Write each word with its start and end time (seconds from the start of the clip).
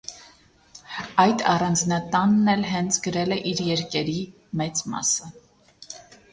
Այդ 1.23 1.43
առանձնատանն 1.51 2.49
էլ 2.55 2.65
հենց 2.71 2.99
գրել 3.09 3.37
է 3.37 3.39
իր 3.53 3.63
երկերի 3.69 4.19
մեծ 4.63 4.85
մասը։ 4.97 5.33